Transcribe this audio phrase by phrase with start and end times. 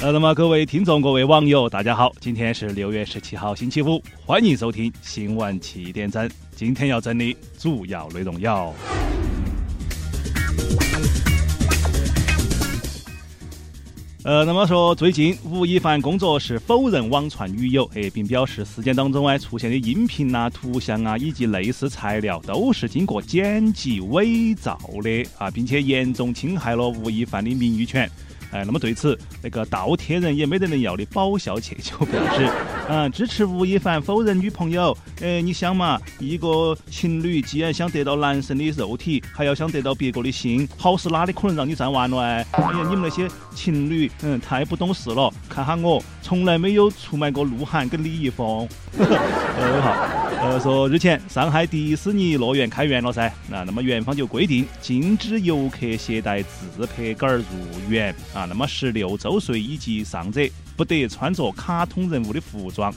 [0.00, 6.30] 呃，那么各位听众、各位网友，大家好，今天是六月十七号，星期五，欢迎收听新闻七点整。
[6.54, 8.72] 今天要整理主要内容有：
[14.22, 28.08] 呃，那么说最近吴亦凡工作室否认网传女友，哎，并表示事件当中哎出现的音频啊、图像啊以及类似材料都是经过剪辑伪造的啊，并且严重侵害了吴亦凡的名誉权。
[28.50, 32.50] 哎，那么对此，那个倒贴人也没得人要的宝笑切就表示，
[32.88, 34.96] 嗯，支持吴亦凡否认女朋友。
[35.20, 42.46] 哎，你想嘛，一个情侣既然想得到男生的肉体，还要想得到别个的心，好事哪里可能让你占完了哎？
[42.52, 45.32] 哎呀，你们那些情侣，嗯，太不懂事了。
[45.48, 48.68] 看哈我，从来没有出卖过鹿晗跟李易峰。
[49.00, 49.96] 呃好。
[50.40, 57.44] 呃，说日前上海迪士尼乐园开园了噻，那那么园方就规定禁止游客携带自拍杆入
[57.88, 60.42] 园啊，那么十六周岁以及上者
[60.76, 62.92] 不得穿着卡通人物的服装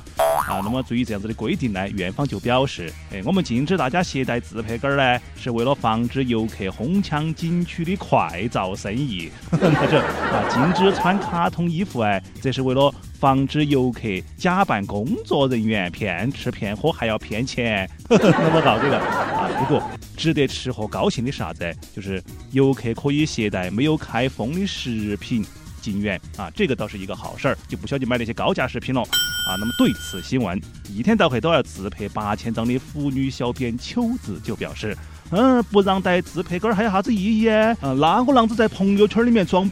[0.51, 0.61] 啊。
[0.63, 9.31] 那么对于这样子的规定呢，园方就表示，哎，我们禁止大家携带自拍杆呢，是为了防止游客哄抢景区的快照生意。
[9.51, 12.93] 那这啊，禁止穿卡通衣服哎，这是为了。
[13.21, 14.01] 防止游客
[14.35, 19.79] 假扮工作人员骗吃骗喝还要骗钱， 那么到这个啊，不过
[20.17, 21.71] 值得吃和高兴的是啥子？
[21.95, 25.45] 就是游客可以携带没有开封的食品
[25.83, 29.03] 进园啊，这个倒是一个好事儿，就不需要去买那些高价食品了
[29.47, 29.55] 啊。
[29.59, 34.97] 那么对此新闻，一天到黑都要自拍八千张的腐女小编秋子就表示，
[35.31, 37.75] 嗯，不让带自拍杆还有啥子意义啊？
[37.97, 39.69] 哪个浪子在朋友圈里面装？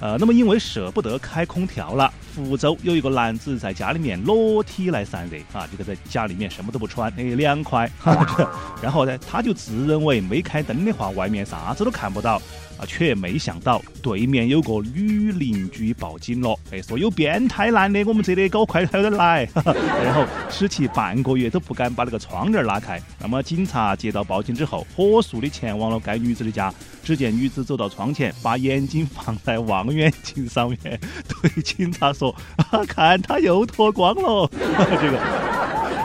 [0.00, 7.88] 呃，那么因为舍不得开空调了，福州有一个男子在家里面裸体来散热啊，这个在家里面什么都不穿，哎，凉快。
[8.82, 12.42] 然后呢，他就自认为没开灯的话，外面啥子都看不到。
[12.86, 19.48] 却没想到对面有个女邻居报警了，哎，说有变态男的，我们这里搞快点来，
[20.04, 23.00] 然后使其半个月都不敢把那个窗帘拉开。
[23.18, 26.72] 那么警察接到报警之后，火速的前往了该女子的家。
[27.04, 30.78] 只见女子走到窗前，把眼睛放在望远镜上面，
[31.26, 32.32] 对警察说
[32.70, 34.48] ：“啊，看他又脱光了。
[34.54, 35.18] ”这个，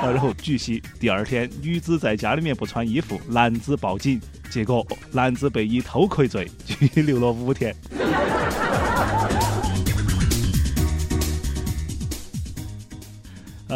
[0.01, 4.19] 然后据悉，第二天女子在家里面不穿衣服，男子报警。
[4.49, 7.75] 结果，男子被以偷窥罪拘留了五天。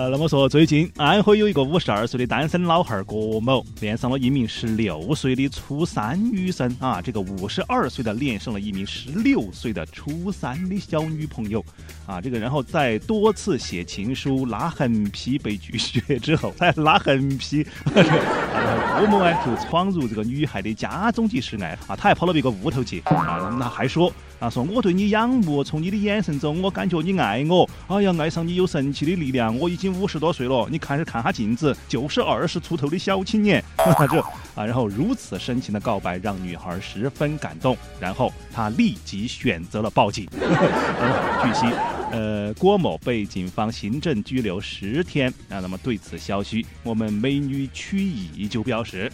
[0.09, 7.01] 那么说，最近安徽有一个五十二岁的单身老汉郭某，恋上了一名十六岁的初三女生啊。
[7.01, 11.63] 这个五十二岁的恋上了一名十六岁的初三的小女朋友
[12.05, 12.19] 啊。
[12.19, 17.65] 这个然后在多次写情书、拉横批被拒绝之后，才拉横批。
[17.93, 24.11] 郭某啊，就闯入这个女孩的家中去示爱啊，他还跑到别个屋头去啊，那还说。
[24.41, 27.69] 啊，说我对你仰慕，从你的眼神中，我感觉你爱我。
[27.85, 29.55] 哎呀，爱上你有神奇的力量。
[29.55, 33.63] 我已经五十多岁了，你看是看下镜子，就是二十出头的小青年。
[33.77, 34.19] 这
[34.55, 37.77] 啊，然后如此深情的告白，让女孩十分感动。
[37.99, 40.27] 然后她立即选择了报警。
[40.33, 41.67] 据悉，
[42.11, 45.31] 呃，郭某被警方行政拘留十天。
[45.49, 49.11] 啊，那么对此消息，我们美女曲艺就表示：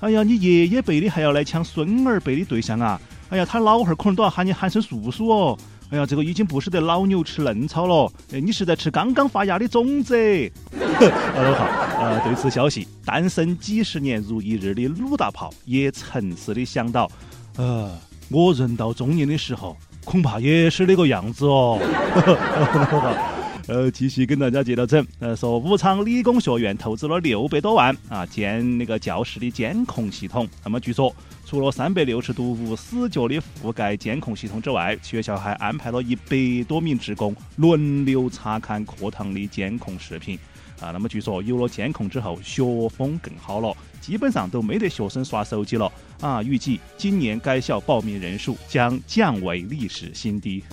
[0.00, 2.98] 哎呀，你爷爷辈的还要来抢孙儿辈的对象啊？
[3.30, 5.58] 哎呀，他老汉儿可能都要喊你喊声叔叔哦。
[5.90, 10.14] 哎呀，这个已经不是得老牛吃嫩草了，哎，你是在吃刚刚发芽的种子。
[10.76, 11.64] 呃好，
[12.00, 17.10] 呃，对此消息，单身几十年如一日的鲁大炮也沉思的想到，
[17.56, 17.90] 呃，
[18.30, 21.78] 我人到中年的时候，恐怕也是那个样子哦。
[23.70, 25.06] 呃，继续跟大家接着整。
[25.20, 30.48] 呃，说武昌理工学院投资了六百多万啊，建那个教室的监控系统。
[30.64, 31.14] 那么据说，
[31.46, 40.36] 除了三百六十度无死角的覆盖监控系统之外，学校还安排了一百多名职工轮流查看课堂的监控视频。
[40.80, 43.72] 啊，那么据说有了监控之后，学风更好了。
[44.00, 45.92] 基本上都没得学生耍手机了
[46.22, 46.42] 啊！
[46.42, 50.64] 预计今年该校报名人数将降为历史新低。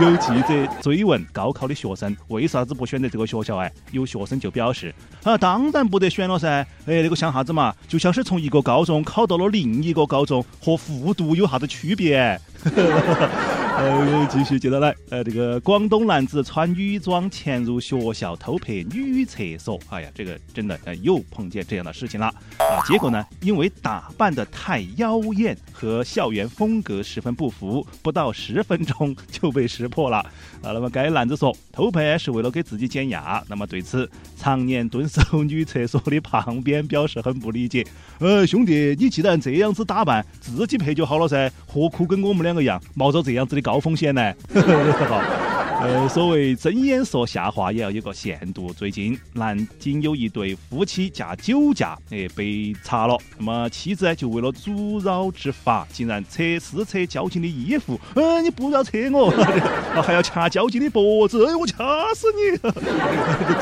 [0.00, 3.58] 有记者追问高考的学生为啥子不选择这个学校？
[3.58, 6.48] 哎，有学生就表示啊，当然不得选了噻！
[6.86, 7.74] 哎，那个像啥子嘛？
[7.86, 12.40] 就像是从一个高中考到了另一个高中，和复读有啥子区别？
[13.80, 22.26] 呃，继续接着来，呃，这个广东男子穿女装潜入学校偷拍女厕所，哎呀，这个真的呃又碰见这样的事情了
[22.58, 22.84] 啊！
[22.86, 30.72] 结果呢，因为打扮的太妖艳和校园风格十分不符，不到十分钟就被识破了啊！
[30.74, 33.42] 那么该男子说，偷拍是为了给自己减压。
[33.48, 34.06] 那么对此，
[34.40, 37.86] 常年蹲守女厕所的旁边表示很不理解，
[38.18, 44.32] 呃，兄弟，你既然这样子打扮，自己配就好了噻，何苦跟我们两个一样冒着这样子的高风险呢？
[45.82, 48.70] 呃，所谓睁眼说瞎话也要有个限度。
[48.70, 53.16] 最近南京有一对夫妻驾酒驾，哎，被查了。
[53.38, 57.98] 那么妻子呢，就为了阻扰执法，竟然扯撕扯交警的衣服。
[58.14, 59.30] 呃，你不要扯我，
[60.02, 61.74] 还要掐交警的脖子， 哎，我掐
[62.14, 62.58] 死你！
[62.58, 62.68] 怎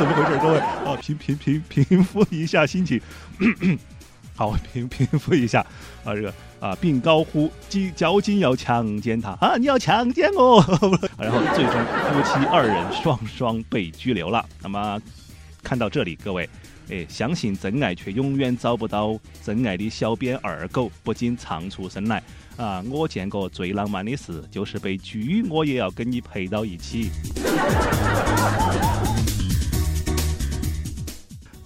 [0.05, 0.59] 么回事，各位？
[0.59, 3.01] 啊，平平平平复一下心情。
[4.35, 5.61] 好，平平复一下
[6.05, 10.61] 啊，这个啊，并高呼警交警要强奸他啊，你要强奸我，
[11.19, 14.45] 然后最终夫妻二人双双被拘留了。
[14.63, 15.01] 那么
[15.63, 16.49] 看到这里，各位，
[16.91, 22.23] 哎，相信真爱却永远找不到真爱的小编二狗不禁唱出声来
[22.57, 22.83] 啊！
[22.91, 27.11] 我见过最浪漫的事，就是被拘，我也要跟你陪到一起。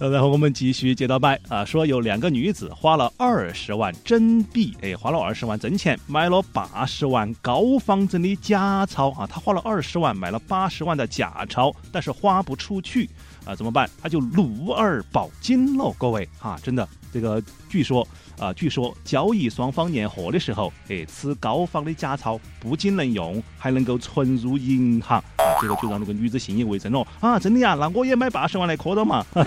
[0.09, 9.11] 然后我们继续接着摆啊，说有两个女子花了二十万真币，哎，花了二十万真钱买了八十万高仿真的假钞。
[9.11, 13.09] 啊，她花了二十万买了八十万的假钞，但是花不出去。
[13.45, 13.89] 啊，怎么办？
[14.01, 18.07] 他就怒而报警了，各位哈，真的这个据说。
[18.39, 29.45] 啊，据说交易双方验货的时候，哎，此高仿的假钞不仅能用，还能够存入银行啊，这个就让那个女子信以为真了啊，真的呀，那我也买八十万来磕到嘛 啊，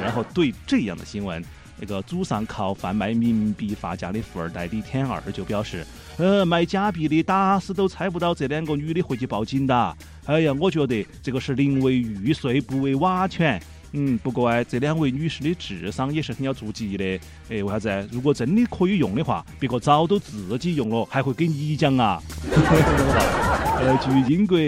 [0.00, 1.44] 然后对这样的新闻，
[1.80, 5.84] 那个祖上靠贩卖冥币发家的富二代李天二就表示，
[6.18, 9.96] 呃，卖假币的打死都猜不到这两个女的回去报警的，
[10.26, 13.60] 哎呀，我觉得这个是宁为玉碎不为瓦全。
[13.92, 17.04] 嗯，不过哎，这两位女士的智商也是很要注意的。
[17.48, 18.08] 哎，为啥子？
[18.12, 22.22] 如果真的可以用的话，别个早都自己用了，还会给你讲啊？
[23.80, 24.58] 呃，据英国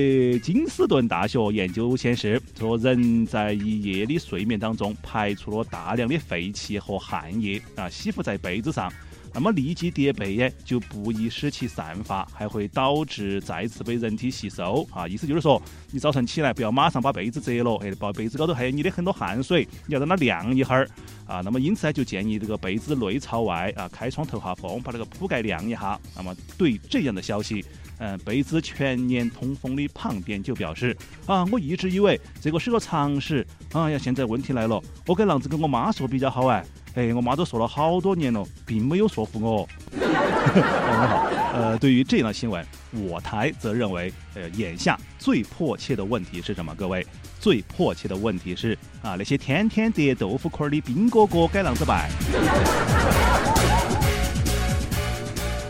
[0.42, 8.90] 金斯顿大学研究显示，说人在一夜的睡眠当中排出了大量的废气和汗液啊，吸附在被子上。
[9.34, 15.08] 那么立即叠被耶，就不易使其散发，还会导致再次被人体吸收啊！
[15.08, 20.88] 意思就是说，你早晨起来不要马上把被子折了，哎，把被子高头还有你的很多汗水，你要让它晾一会儿
[21.26, 21.40] 啊。
[21.42, 25.98] 那么因此呢，就建议这个被子内朝外啊，开窗透下风，把这个铺盖晾一下。
[26.14, 27.64] 那么对这样的消息，
[27.98, 30.96] 嗯，被子全年通风的旁边就表示
[31.26, 36.64] 啊，我一直以为这个是个常识啊呀，现在问题来了，我该啷子跟我妈说比较好哎？
[36.94, 39.68] 哎，我妈都说了好多年了，并没有说服我。
[39.98, 40.62] 很
[41.08, 42.64] 好，呃，对于这样的新闻，
[43.08, 46.74] 我台则认为，呃，眼下最迫切的问题是什么？
[46.74, 47.06] 各位，
[47.40, 52.10] 最迫切的问题是啊，那些天天叠豆腐块的兵哥哥该啷子办？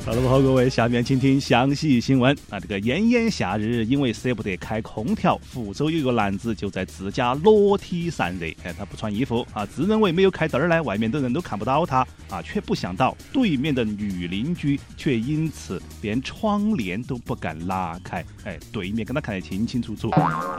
[0.04, 2.36] 好了，好，各位，下面请听详细新闻。
[2.50, 8.48] 啊，这个炎炎夏日，因为舍不得开空调，福州有一个男子就在自家裸体散热。
[8.64, 18.24] 哎，他不穿衣服啊，自认为没有开灯儿呢，外面的人都看不到他啊，却不想到对面的女邻居却因此连窗帘都不敢拉开。
[18.42, 20.10] 哎，对面跟他看得清清楚楚，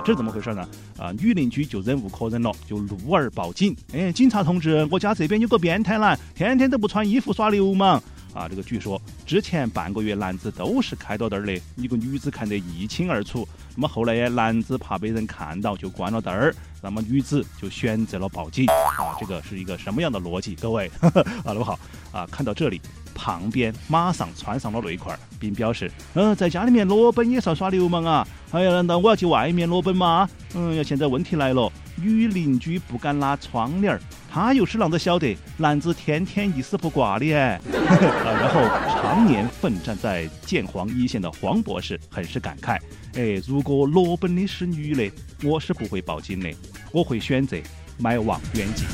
[0.06, 0.66] 这怎么回事呢？
[0.98, 3.76] 啊，女邻居就忍无可忍了，就怒而报警。
[3.92, 8.02] 哎，警察同志，我家这边有个变态男，天天都不穿衣服耍流氓。
[8.34, 13.48] 啊，这个据说之前半个月男子都是开到灯的，一个女子看得一清二楚。
[13.76, 18.66] 那么后来呀，男子怕被人看到就关了灯儿，那么女子就选择了报警。
[18.68, 20.56] 啊，这个是一个什么样的逻辑？
[20.56, 21.12] 各位， 啊，
[21.46, 21.80] 那么好？
[22.12, 22.82] 啊，看到这里，
[23.14, 28.28] 旁边马上穿上了内裤，并表示，嗯，在家里面裸奔也算耍流氓啊？
[28.52, 30.30] 哎呀，难道我要去外面裸奔吗？
[30.54, 31.72] 嗯呀，现在问题来了。
[31.96, 37.62] 女邻居不敢拉窗帘儿，她又是啷子晓得男子天天一丝不挂的哎？
[37.72, 42.80] 然后常年奋战在建黄一线的黄博士很是感慨：
[43.14, 45.12] 哎，如果裸奔的是女的，
[45.44, 46.52] 我是不会报警的，
[46.92, 47.58] 我会选择
[48.00, 48.88] 买望远镜。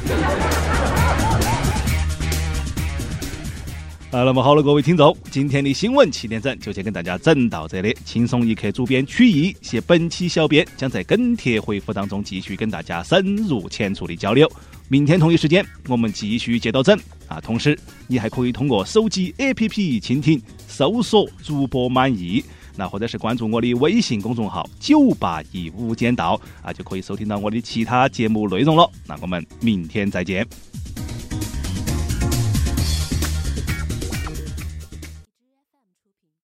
[4.11, 7.95] 啊，那么好了，各位听众，今天的新闻七点整就先跟大家整到这里。
[8.03, 14.51] 轻松一刻，主编曲艺，携本期小编将在跟帖回复当中继续跟大家深入浅出的交流。
[14.87, 17.39] 明天同一时间，我们继续接到整啊！
[17.39, 22.43] 同时，你还可以通过手机 APP 蜻蜓搜索主播满意，
[22.75, 28.89] 那或者是关注我的微信公众号“九八一无间道”啊，就可以收听到我的其他节目内容了。
[29.05, 30.43] 那我们明天再见。